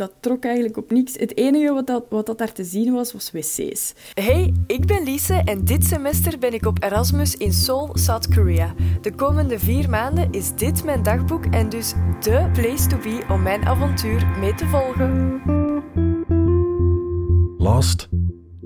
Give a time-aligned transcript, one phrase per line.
[0.00, 1.16] dat trok eigenlijk op niks.
[1.16, 3.94] Het enige wat dat, wat dat daar te zien was, was wc's.
[4.14, 8.74] Hey, ik ben Lise en dit semester ben ik op Erasmus in Seoul, South Korea.
[9.00, 13.42] De komende vier maanden is dit mijn dagboek en dus de place to be om
[13.42, 15.40] mijn avontuur mee te volgen.
[17.58, 18.08] Lost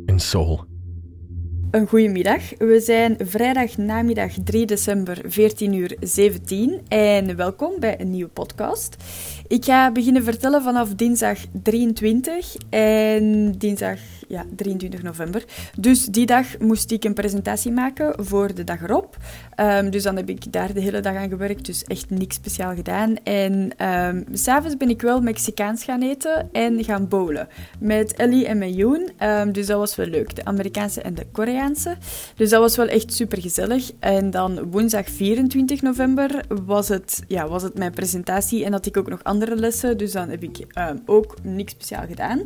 [0.07, 0.74] in Seoul.
[1.75, 2.43] Een goede middag.
[2.59, 8.97] We zijn vrijdag namiddag 3 december 14 uur 17 en welkom bij een nieuwe podcast.
[9.49, 15.45] Ik ga beginnen vertellen vanaf dinsdag 23 en dinsdag ja, 23 november.
[15.79, 19.17] Dus die dag moest ik een presentatie maken voor de dag erop.
[19.61, 22.75] Um, dus dan heb ik daar de hele dag aan gewerkt, dus echt niks speciaal
[22.75, 23.17] gedaan.
[23.17, 27.49] En um, s'avonds ben ik wel Mexicaans gaan eten en gaan bowlen.
[27.79, 29.11] Met Ellie en met Yoon.
[29.23, 31.97] Um, dus dat was wel leuk, de Amerikaanse en de Koreaanse.
[32.37, 33.91] Dus dat was wel echt super gezellig.
[33.99, 38.97] En dan woensdag 24 november was het, ja, was het mijn presentatie en had ik
[38.97, 39.99] ook nog andere lessen.
[39.99, 40.67] Dus dan heb ik
[41.07, 42.41] ook niks speciaal gedaan.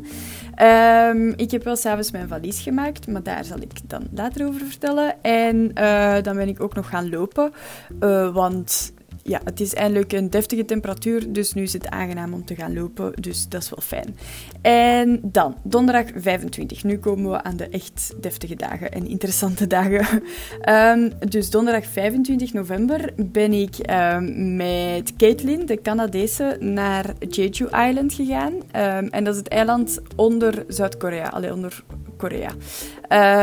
[1.37, 5.23] ik heb wel s'avonds mijn valies gemaakt, maar daar zal ik dan later over vertellen.
[5.23, 7.52] En uh, dan ben ik ook nog gaan lopen,
[8.01, 8.93] uh, want
[9.29, 12.74] ja, het is eindelijk een deftige temperatuur, dus nu is het aangenaam om te gaan
[12.74, 14.16] lopen, dus dat is wel fijn.
[14.62, 16.84] En dan, donderdag 25.
[16.84, 20.23] Nu komen we aan de echt deftige dagen en interessante dagen.
[20.68, 28.12] um, dus donderdag 25 november ben ik um, met Caitlin, de Canadese, naar Jeju Island
[28.12, 28.52] gegaan.
[28.52, 31.84] Um, en dat is het eiland onder Zuid-Korea, alleen onder
[32.19, 32.51] Korea.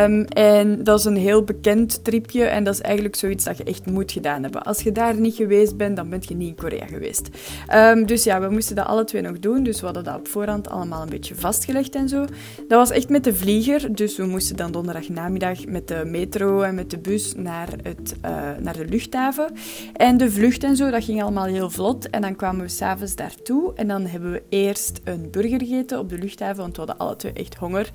[0.04, 3.64] Um, en dat is een heel bekend tripje en dat is eigenlijk zoiets dat je
[3.64, 4.64] echt moet gedaan hebben.
[4.64, 7.30] Als je daar niet geweest bent, dan ben je niet in Korea geweest.
[7.74, 10.28] Um, dus ja, we moesten dat alle twee nog doen, dus we hadden dat op
[10.28, 12.26] voorhand allemaal een beetje vastgelegd en zo.
[12.68, 16.62] Dat was echt met de vlieger, dus we moesten dan donderdag namiddag met de metro
[16.62, 19.54] en met de bus naar, het, uh, naar de luchthaven.
[19.94, 22.10] En de vlucht en zo, dat ging allemaal heel vlot.
[22.10, 26.10] En dan kwamen we s'avonds daartoe en dan hebben we eerst een burger gegeten op
[26.10, 27.92] de luchthaven, want we hadden alle twee echt honger.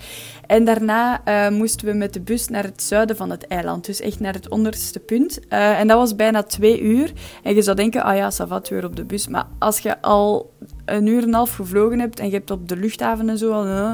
[0.47, 3.87] En daarna uh, moesten we met de bus naar het zuiden van het eiland.
[3.87, 5.39] Dus echt naar het onderste punt.
[5.49, 7.13] Uh, en dat was bijna twee uur.
[7.43, 9.29] En je zou denken, ah ja, Savat weer op de bus.
[9.29, 10.53] Maar als je al
[10.85, 13.65] een uur en een half gevlogen hebt en je hebt op de luchthaven en zo.
[13.65, 13.93] Uh,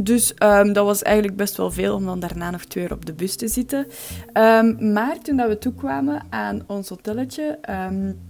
[0.00, 3.06] dus um, dat was eigenlijk best wel veel om dan daarna nog twee uur op
[3.06, 3.86] de bus te zitten.
[4.32, 7.58] Um, maar toen dat we toekwamen aan ons hotelletje...
[7.90, 8.27] Um,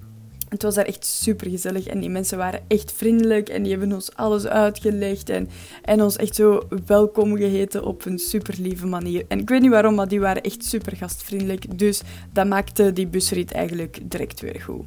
[0.48, 3.92] het was daar echt super gezellig en die mensen waren echt vriendelijk en die hebben
[3.92, 5.48] ons alles uitgelegd en,
[5.82, 9.24] en ons echt zo welkom geheten op een super lieve manier.
[9.28, 11.78] En ik weet niet waarom, maar die waren echt super gastvriendelijk.
[11.78, 14.86] Dus dat maakte die busrit eigenlijk direct weer goed.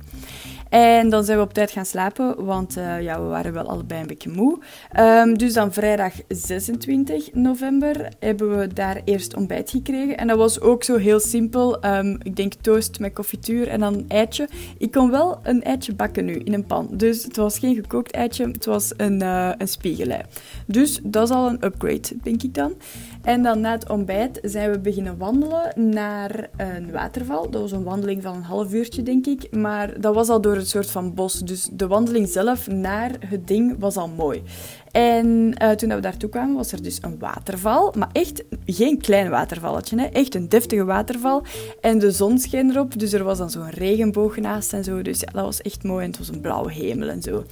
[0.70, 4.02] En dan zijn we op tijd gaan slapen, want uh, ja, we waren wel allebei
[4.02, 4.60] een beetje moe.
[5.00, 10.18] Um, dus dan vrijdag 26 november hebben we daar eerst ontbijt gekregen.
[10.18, 11.86] En dat was ook zo heel simpel.
[11.86, 14.48] Um, ik denk toast met confituur en dan een eitje.
[14.78, 16.88] Ik kon wel een eitje bakken nu in een pan.
[16.92, 20.22] Dus het was geen gekookt eitje, het was een, uh, een spiegelei.
[20.66, 22.74] Dus dat is al een upgrade, denk ik dan.
[23.22, 27.50] En dan na het ontbijt zijn we beginnen wandelen naar een waterval.
[27.50, 29.56] Dat was een wandeling van een half uurtje, denk ik.
[29.56, 31.40] Maar dat was al door een soort van bos.
[31.40, 34.44] Dus de wandeling zelf naar het ding was al mooi.
[34.92, 37.94] En uh, toen we daartoe kwamen, was er dus een waterval.
[37.98, 40.06] Maar echt geen klein watervalletje, hè?
[40.06, 41.44] echt een deftige waterval.
[41.82, 45.02] En de zon scheen erop, dus er was dan zo'n regenboog naast en zo.
[45.02, 47.44] Dus ja, dat was echt mooi en het was een blauwe hemel en zo.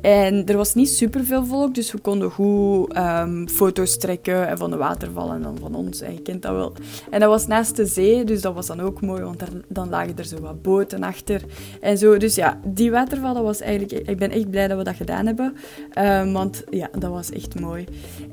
[0.00, 4.76] En er was niet superveel volk, dus we konden goed um, foto's trekken van de
[4.76, 6.00] waterval en dan van ons.
[6.00, 6.72] En je kent dat wel.
[7.10, 10.18] En dat was naast de zee, dus dat was dan ook mooi, want dan lagen
[10.18, 11.42] er zo wat boten achter
[11.80, 12.16] en zo.
[12.16, 14.08] Dus ja, die waterval, dat was eigenlijk...
[14.08, 15.56] Ik ben echt blij dat we dat gedaan hebben.
[15.98, 17.84] Um, want ja, dat was echt mooi.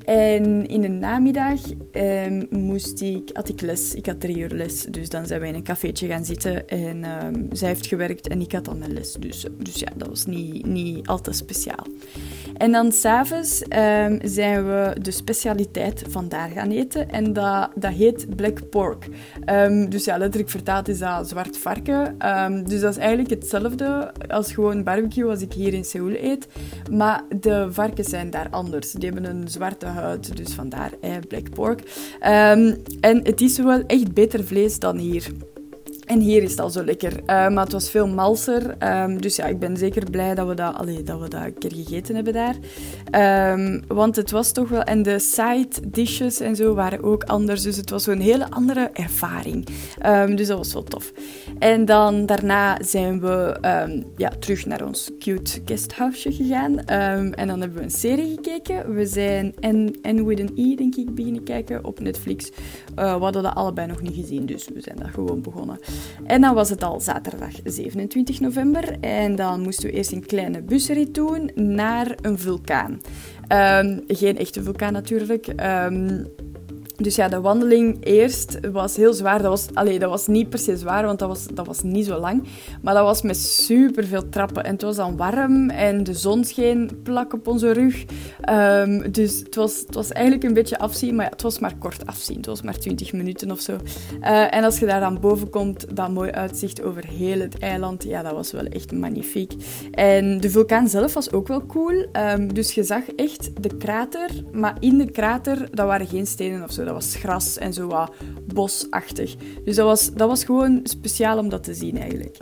[0.05, 1.59] En in de namiddag
[1.91, 3.93] um, moest ik, had ik les.
[3.93, 4.83] Ik had drie uur les.
[4.83, 6.67] Dus dan zijn we in een cafeetje gaan zitten.
[6.67, 9.13] En um, zij heeft gewerkt en ik had dan mijn les.
[9.13, 11.85] Dus, dus ja, dat was niet, niet al te speciaal.
[12.57, 17.09] En dan s'avonds um, zijn we de specialiteit van daar gaan eten.
[17.09, 19.07] En dat, dat heet black pork.
[19.89, 22.17] dus ja, letterlijk vertaald is dat zwart varken.
[22.67, 26.47] dus dat is eigenlijk hetzelfde als gewoon barbecue als ik hier in Seoul eet.
[26.91, 28.91] Maar de varkens zijn daar anders.
[28.91, 31.79] Die hebben een zwarte huid, dus vandaar eh, black pork.
[31.79, 35.31] Um, en het is wel echt beter vlees dan hier.
[36.11, 37.11] En hier is het al zo lekker.
[37.19, 38.75] Uh, maar het was veel malser.
[39.03, 41.57] Um, dus ja, ik ben zeker blij dat we dat, allee, dat we dat een
[41.57, 42.55] keer gegeten hebben daar.
[43.53, 44.81] Um, want het was toch wel...
[44.81, 47.61] En de side dishes en zo waren ook anders.
[47.61, 49.67] Dus het was zo'n hele andere ervaring.
[50.05, 51.11] Um, dus dat was wel tof.
[51.59, 53.57] En dan daarna zijn we
[54.17, 56.85] ja, terug naar ons cute guesthouse gegaan.
[56.85, 58.93] en dan hebben we een serie gekeken.
[58.93, 62.49] We zijn N, with an E, denk ik, beginnen kijken op Netflix.
[62.99, 65.79] Uh, we hadden dat allebei nog niet gezien, dus we zijn daar gewoon begonnen.
[66.25, 68.99] En dan was het al zaterdag 27 november.
[68.99, 73.01] En dan moesten we eerst een kleine busrit doen naar een vulkaan.
[73.47, 75.47] Ehm, geen echte vulkaan natuurlijk.
[75.47, 76.27] Um,
[77.01, 79.41] dus ja, de wandeling eerst was heel zwaar.
[79.41, 82.05] Dat was, allee, dat was niet per se zwaar, want dat was, dat was niet
[82.05, 82.43] zo lang.
[82.81, 84.63] Maar dat was met super veel trappen.
[84.63, 88.05] En het was dan warm en de zon scheen plak op onze rug.
[88.49, 91.75] Um, dus het was, het was eigenlijk een beetje afzien, maar ja, het was maar
[91.77, 92.37] kort afzien.
[92.37, 93.77] Het was maar 20 minuten of zo.
[94.21, 98.03] Uh, en als je daar dan boven komt, dat mooi uitzicht over heel het eiland,
[98.03, 99.53] ja, dat was wel echt magnifiek.
[99.91, 102.05] En de vulkaan zelf was ook wel cool.
[102.35, 106.63] Um, dus je zag echt de krater, maar in de krater, dat waren geen stenen
[106.63, 108.11] of zo dat was gras en zo wat
[108.53, 109.35] bosachtig.
[109.63, 112.37] Dus dat was, dat was gewoon speciaal om dat te zien eigenlijk.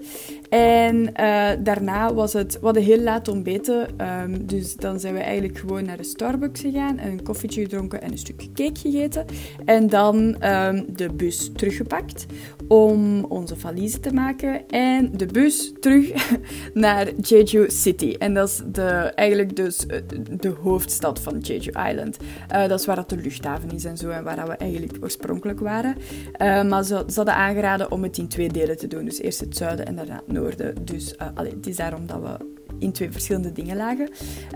[0.49, 3.87] En uh, daarna was het, we hadden heel laat ontbeten,
[4.21, 8.01] um, dus dan zijn we eigenlijk gewoon naar de Starbucks gegaan en een koffietje gedronken
[8.01, 9.25] en een stukje cake gegeten.
[9.65, 12.25] En dan um, de bus teruggepakt
[12.67, 16.11] om onze valiezen te maken en de bus terug
[16.73, 18.15] naar Jeju City.
[18.19, 20.01] En dat is de, eigenlijk dus eh,
[20.31, 22.17] de hoofdstad van Jeju Island.
[22.53, 25.59] Uh, dat is waar dat de luchthaven is en zo en waar we eigenlijk oorspronkelijk
[25.59, 25.95] waren.
[26.69, 29.05] Maar ze, ze hadden aangeraden om het in twee delen te doen.
[29.05, 30.38] Dus eerst het zuiden en daarna het noorden.
[30.81, 32.45] Dus uh, allee, het is daarom dat we
[32.79, 34.09] in twee verschillende dingen lagen.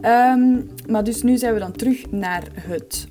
[0.05, 3.07] Um, maar dus nu zijn we dan terug naar het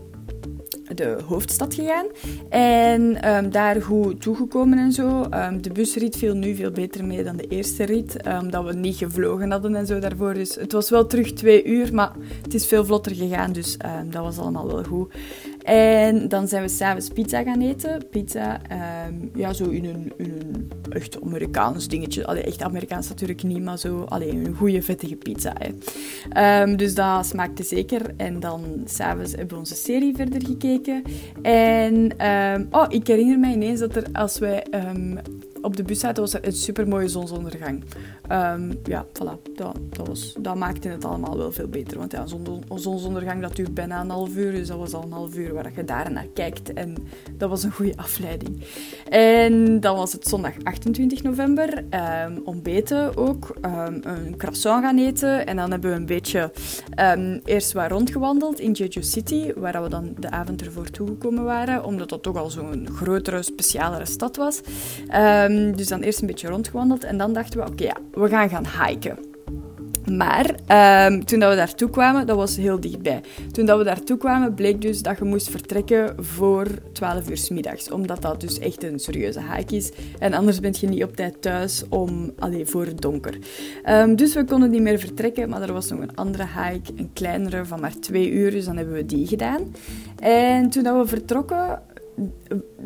[0.95, 2.07] de hoofdstad gegaan.
[2.49, 5.27] En um, daar goed toegekomen en zo.
[5.35, 8.27] Um, de busrit viel nu veel beter mee dan de eerste rit.
[8.27, 10.35] Um, dat we niet gevlogen hadden en zo daarvoor.
[10.35, 13.53] Dus het was wel terug twee uur, maar het is veel vlotter gegaan.
[13.53, 13.77] Dus
[14.11, 15.15] dat was allemaal wel goed.
[15.63, 18.03] En dan zijn we s'avonds pizza gaan eten.
[18.11, 18.61] Pizza,
[19.09, 22.27] um, ja, zo in een, een echt Amerikaans dingetje.
[22.27, 25.55] Allee, echt Amerikaans natuurlijk niet, maar zo alleen een goede vettige pizza.
[25.59, 26.63] Hè.
[26.63, 28.01] Um, dus dat smaakte zeker.
[28.17, 31.03] En dan s'avonds hebben we onze serie verder gekeken.
[31.43, 34.65] En um, oh, ik herinner mij ineens dat er als wij
[35.63, 37.85] op de bus zaten, was er een supermooie zonsondergang.
[38.33, 41.99] Um, ja, voilà, dat, dat, was, dat maakte het allemaal wel veel beter.
[41.99, 45.13] Want ja, zon, zonsondergang dat duurt bijna een half uur, dus dat was al een
[45.13, 46.73] half uur waar je daar naar kijkt.
[46.73, 46.95] En
[47.33, 48.63] dat was een goede afleiding.
[49.09, 51.85] En dan was het zondag 28 november,
[52.25, 55.47] um, ontbeten ook, um, een croissant gaan eten.
[55.47, 56.51] En dan hebben we een beetje
[57.45, 62.09] eerst wat rondgewandeld in Jeju City, waar we dan de avond ervoor toegekomen waren, omdat
[62.09, 64.61] dat toch al zo'n grotere, specialere stad was.
[65.75, 68.87] Dus dan eerst een beetje rondgewandeld en dan dachten we, oké, ja, we gaan gaan
[68.87, 69.31] hiken.
[70.11, 70.47] Maar
[71.07, 73.21] um, toen dat we daartoe kwamen, dat was heel dichtbij.
[73.53, 77.49] Toen dat we daartoe kwamen, bleek dus dat je moest vertrekken voor 12 uur s
[77.49, 77.91] middags.
[77.91, 79.93] Omdat dat dus echt een serieuze hike is.
[80.19, 83.39] En anders ben je niet op tijd thuis om, allee, voor het donker.
[83.89, 87.11] Um, dus we konden niet meer vertrekken, maar er was nog een andere hike, een
[87.13, 88.51] kleinere van maar twee uur.
[88.51, 89.75] Dus dan hebben we die gedaan.
[90.19, 91.83] En toen dat we vertrokken,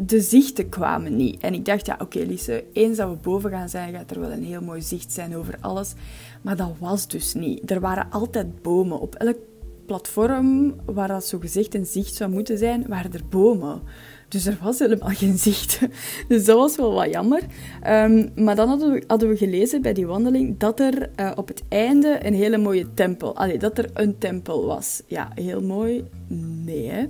[0.07, 1.41] de zichten kwamen niet.
[1.41, 4.21] En ik dacht, ja, oké, okay, Lise, eens dat we boven gaan zijn, gaat er
[4.21, 5.95] wel een heel mooi zicht zijn over alles.
[6.43, 7.71] Maar dat was dus niet.
[7.71, 9.01] Er waren altijd bomen.
[9.01, 9.37] Op elk
[9.87, 13.83] platform waar dat zo gezegd een zicht zou moeten zijn, waren er bomen.
[14.29, 15.81] Dus er was helemaal geen zicht.
[16.29, 17.43] Dus dat was wel wat jammer.
[17.87, 21.49] Um, maar dan hadden we, hadden we, gelezen bij die wandeling dat er uh, op
[21.49, 23.37] het einde een hele mooie tempel...
[23.37, 25.03] Allee, dat er een tempel was.
[25.07, 26.05] Ja, heel mooi.
[26.65, 27.07] Nee, hè.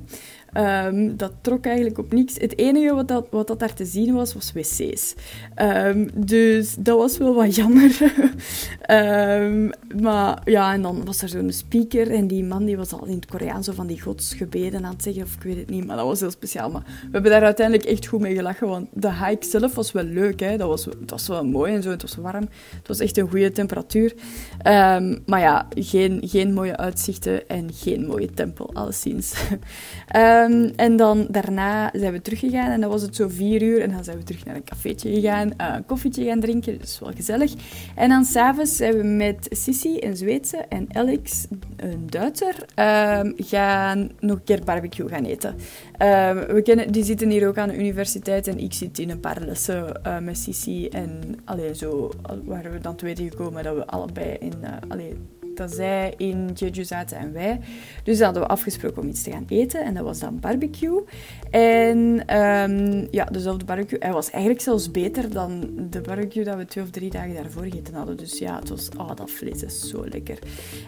[0.57, 2.35] Um, dat trok eigenlijk op niks.
[2.35, 5.15] Het enige wat dat, wat dat daar te zien was, was wc's.
[5.63, 7.97] Um, dus dat was wel wat jammer.
[8.91, 9.71] um,
[10.03, 13.15] maar ja, en dan was er zo'n speaker en die man die was al in
[13.15, 15.97] het Koreaans zo van die godsgebeden aan het zeggen, of ik weet het niet, maar
[15.97, 16.71] dat was heel speciaal.
[16.71, 20.05] Maar we hebben daar uiteindelijk echt goed mee gelachen, want de hike zelf was wel
[20.05, 20.41] leuk.
[20.41, 20.57] Hè?
[20.57, 22.49] Dat was, het was wel mooi en zo, het was warm.
[22.79, 24.15] Het was echt een goede temperatuur.
[25.27, 29.35] maar ja, geen, geen mooie uitzichten en geen mooie tempel, alleszins.
[30.51, 33.81] Um, en dan daarna zijn we teruggegaan en dan was het zo vier uur.
[33.81, 36.79] En dan zijn we terug naar een cafeetje gegaan, uh, een koffietje gaan drinken.
[36.79, 37.55] Dus wel gezellig.
[37.95, 44.11] En dan s'avonds zijn we met Sissy, een Zweedse, en Alex, een Duitser, um, gaan
[44.21, 45.51] nog een keer barbecue gaan eten.
[45.51, 49.21] Um, we kennen, die zitten hier ook aan de universiteit en ik zit in een
[49.21, 50.89] paar lessen uh, met Sissy.
[50.91, 52.11] En allee, zo
[52.45, 54.53] waren we dan te weten gekomen dat we allebei in...
[54.63, 55.05] Uh,
[55.57, 57.61] dat zij in Jeju zaten en wij.
[58.03, 59.85] Dus hadden we afgesproken om iets te gaan eten.
[59.85, 61.03] En dat was dan barbecue.
[61.51, 63.99] En um, ja, dezelfde barbecue.
[63.99, 67.63] Hij was eigenlijk zelfs beter dan de barbecue dat we twee of drie dagen daarvoor
[67.63, 68.17] gegeten hadden.
[68.17, 68.89] Dus ja, het was...
[68.99, 70.39] Oh, dat vlees is zo lekker.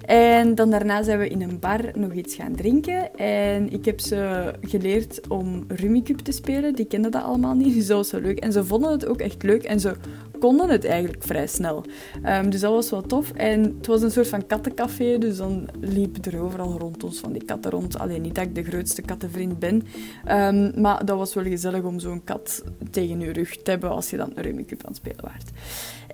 [0.04, 3.16] En dan daarna zijn we in een bar nog iets gaan drinken.
[3.16, 6.74] En ik heb ze geleerd om Rummikub te spelen.
[6.74, 7.74] Die kenden dat allemaal niet.
[7.74, 8.38] Dus dat was zo leuk.
[8.38, 9.62] En ze vonden het ook echt leuk.
[9.62, 9.94] En ze
[10.38, 11.84] konden het eigenlijk vrij snel.
[12.22, 13.30] Ehm, dus dat was wel tof.
[13.30, 17.32] En het was een soort van kattencafé, dus dan liepen er overal rond ons van
[17.32, 17.98] die katten rond.
[17.98, 19.82] Alleen niet dat ik de grootste kattenvriend ben,
[20.28, 24.10] um, maar dat was wel gezellig om zo'n kat tegen je rug te hebben als
[24.10, 24.32] je dan
[24.66, 25.50] Cup aan het spelen waart.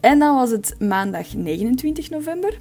[0.00, 2.58] En dan was het maandag 29 november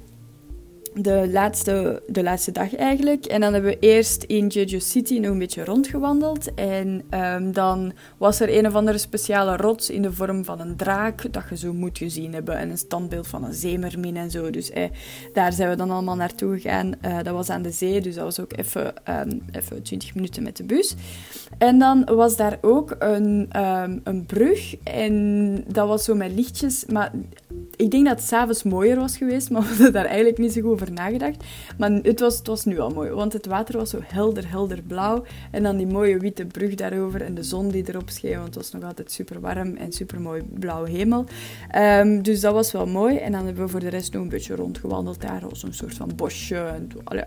[0.94, 3.24] de laatste, de laatste dag eigenlijk.
[3.24, 6.54] En dan hebben we eerst in Jeju City nog een beetje rondgewandeld.
[6.54, 10.76] En um, dan was er een of andere speciale rots in de vorm van een
[10.76, 12.58] draak, dat je zo moet gezien hebben.
[12.58, 14.50] En een standbeeld van een zeemermin en zo.
[14.50, 14.84] Dus eh,
[15.32, 16.92] daar zijn we dan allemaal naartoe gegaan.
[17.04, 20.42] Uh, dat was aan de zee, dus dat was ook even, um, even 20 minuten
[20.42, 20.94] met de bus.
[21.58, 24.76] En dan was daar ook een, um, een brug.
[24.82, 26.84] En dat was zo met lichtjes.
[26.86, 27.12] Maar
[27.76, 30.60] ik denk dat het s'avonds mooier was geweest, maar we hadden daar eigenlijk niet zo
[30.60, 31.44] goed over nagedacht.
[31.78, 34.82] Maar het was, het was nu al mooi, want het water was zo helder, helder
[34.82, 35.24] blauw.
[35.50, 38.54] En dan die mooie witte brug daarover en de zon die erop scheen, want het
[38.54, 41.24] was nog altijd super warm en super mooi blauwe hemel.
[41.76, 43.16] Um, dus dat was wel mooi.
[43.16, 46.10] En dan hebben we voor de rest nog een beetje rondgewandeld daar, een soort van
[46.16, 46.56] bosje.
[46.56, 47.24] En, allee,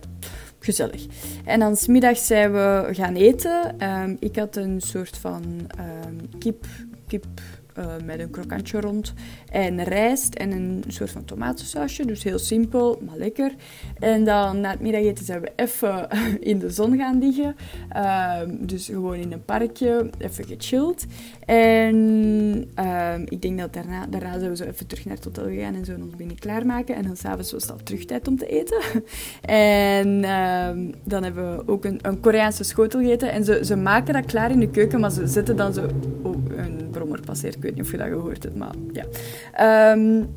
[0.59, 1.05] gezellig.
[1.45, 3.83] En dan smiddags zijn we gaan eten.
[3.83, 5.43] Um, ik had een soort van
[5.79, 6.65] um, kip,
[7.07, 7.25] kip
[7.77, 9.13] uh, met een krokantje rond.
[9.51, 12.05] En rijst en een soort van tomatensausje.
[12.05, 13.51] Dus heel simpel, maar lekker.
[13.99, 16.07] En dan na het middageten zijn we even
[16.51, 17.55] in de zon gaan liggen.
[17.95, 21.05] Uh, dus gewoon in een parkje, even gechilled.
[21.47, 21.95] En
[22.79, 25.75] uh, ik denk dat daarna, daarna zijn we zo even terug naar het hotel gegaan
[25.75, 26.95] en zo ons binnen klaarmaken.
[26.95, 28.81] En dan s'avonds was het al terug tijd om te eten.
[29.41, 33.31] en ehm, dan hebben we ook een, een Koreaanse schotel gegeten.
[33.31, 35.87] En ze, ze maken dat klaar in de keuken, maar ze zetten dan zo...
[36.21, 39.91] Oh, een brommer passeert, ik weet niet of je dat gehoord hebt, maar ja.
[39.91, 40.29] Um,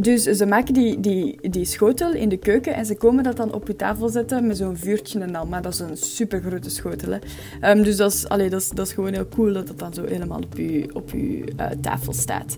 [0.00, 3.52] dus ze maken die, die, die schotel in de keuken en ze komen dat dan
[3.52, 5.46] op je tafel zetten met zo'n vuurtje en al.
[5.46, 7.10] Maar dat is een super grote schotel.
[7.12, 7.70] Hè.
[7.70, 10.04] Um, dus dat is, dat, is, dat is gewoon heel cool dat dat dan zo
[10.04, 12.56] helemaal op je, op je uh, tafel staat.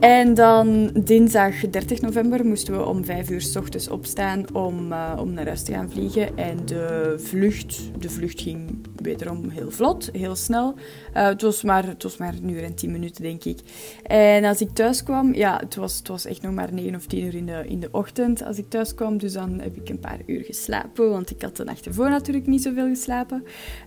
[0.00, 5.12] En dan dinsdag 30 november moesten we om 5 uur s ochtends opstaan om, uh,
[5.18, 6.36] om naar huis te gaan vliegen.
[6.36, 8.60] En de vlucht, de vlucht ging
[9.02, 10.74] wederom heel vlot, heel snel.
[11.16, 13.58] Uh, het, was maar, het was maar een uur en 10 minuten, denk ik.
[14.02, 17.06] En als ik thuis kwam, ja, het was, het was echt nog maar 9 of
[17.06, 19.18] 10 uur in de, in de ochtend als ik thuis kwam.
[19.18, 22.46] Dus dan heb ik een paar uur geslapen, want ik had de nacht ervoor natuurlijk
[22.46, 23.44] niet zoveel geslapen.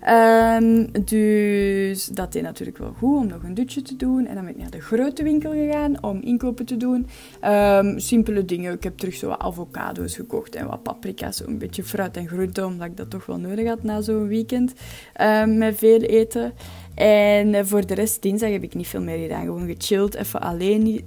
[0.09, 4.27] Um, dus dat deed natuurlijk wel goed om nog een dutje te doen.
[4.27, 7.07] En dan ben ik naar de grote winkel gegaan om inkopen te doen.
[7.45, 8.73] Um, simpele dingen.
[8.73, 12.65] Ik heb terug zo wat avocado's gekocht en wat paprika's, een beetje fruit en groente,
[12.65, 14.73] omdat ik dat toch wel nodig had na zo'n weekend
[15.21, 16.53] um, met veel eten.
[16.95, 19.45] En eh, voor de rest, dinsdag heb ik niet veel meer gedaan.
[19.45, 21.03] Gewoon gechilled, even alleen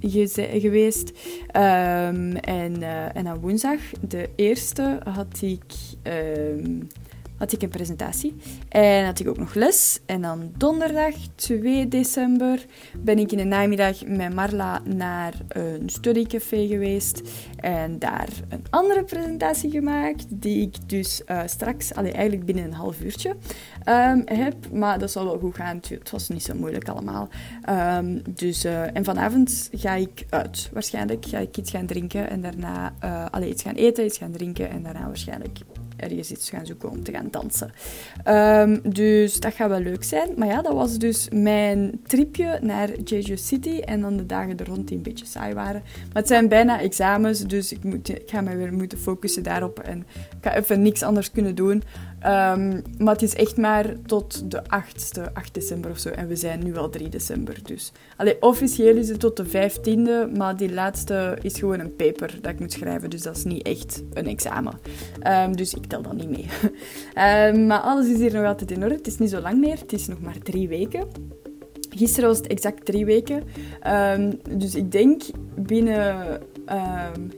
[0.53, 1.09] geweest.
[1.09, 6.87] Um, en, uh, en dan woensdag, de eerste, had ik um,
[7.39, 8.35] had ik een presentatie.
[8.69, 9.99] En had ik ook nog les.
[10.05, 12.65] En dan donderdag 2 december
[12.97, 17.21] ben ik in de namiddag met Marla naar een studiecafé geweest.
[17.55, 22.73] En daar een andere presentatie gemaakt, die ik dus uh, straks, allee, eigenlijk binnen een
[22.73, 23.29] half uurtje,
[23.85, 24.55] um, heb.
[24.71, 25.79] Maar dat zal wel goed gaan.
[25.89, 27.29] Het was niet zo moeilijk allemaal.
[27.69, 30.69] Um, dus, uh, en vanavond ga ik uit.
[30.73, 34.31] Waarschijnlijk ga ik iets gaan drinken en daarna uh, allee, iets gaan eten, iets gaan
[34.31, 35.57] drinken en daarna waarschijnlijk
[35.99, 37.71] ergens iets gaan zoeken om te gaan dansen.
[38.27, 40.29] Um, dus dat gaat wel leuk zijn.
[40.37, 43.79] Maar ja, dat was dus mijn tripje naar Jeju City.
[43.79, 45.81] En dan de dagen er rond die een beetje saai waren.
[45.81, 49.79] Maar het zijn bijna examens, dus ik, moet, ik ga me weer moeten focussen daarop.
[49.79, 51.83] En ik ga even niks anders kunnen doen.
[52.25, 56.09] Um, maar het is echt maar tot de 8e, 8 december of zo.
[56.09, 57.57] En we zijn nu al 3 december.
[57.63, 62.37] Dus Allee, officieel is het tot de 15e, maar die laatste is gewoon een paper
[62.41, 63.09] dat ik moet schrijven.
[63.09, 64.73] Dus dat is niet echt een examen.
[65.27, 66.45] Um, dus ik tel dat niet mee.
[67.53, 68.95] um, maar alles is hier nog altijd in orde.
[68.95, 69.77] Het is niet zo lang meer.
[69.79, 71.07] Het is nog maar drie weken.
[71.89, 73.43] Gisteren was het exact drie weken.
[74.49, 75.21] dus ik denk
[75.55, 76.39] binnen,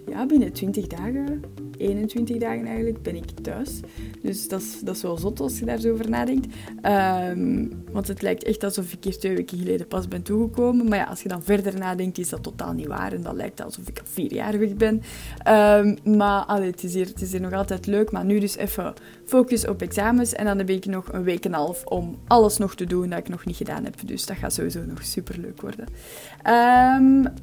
[0.05, 1.41] ja, binnen 20 dagen
[1.81, 3.79] 21 dagen eigenlijk ben ik thuis.
[4.21, 6.55] Dus dat is, dat wel zot als je daar zo over nadenkt.
[6.83, 10.87] Um, want het lijkt echt alsof ik hier twee weken geleden pas ben toegekomen.
[10.87, 13.13] Maar ja, als je dan verder nadenkt, is dat totaal niet waar.
[13.13, 15.01] En dat lijkt alsof ik al vier jaar weg ben.
[15.47, 18.11] Um, maar allee, het, is hier, het is hier nog altijd leuk.
[18.11, 18.93] Maar nu dus even
[19.25, 20.33] focus op examens.
[20.33, 23.09] En dan heb ik nog een week en een half om alles nog te doen
[23.09, 23.95] dat ik nog niet gedaan heb.
[24.05, 25.85] Dus dat gaat sowieso nog super leuk worden.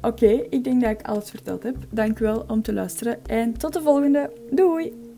[0.01, 1.75] Oké, ik denk dat ik alles verteld heb.
[1.89, 3.25] Dank u wel om te luisteren.
[3.25, 4.31] En tot de volgende.
[4.51, 5.08] Doei!